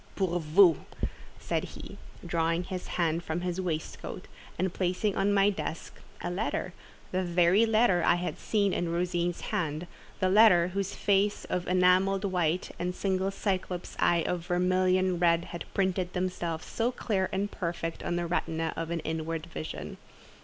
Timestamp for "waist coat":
3.61-4.27